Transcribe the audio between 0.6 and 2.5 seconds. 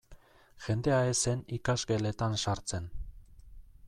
Jendea ez zen ikasgeletan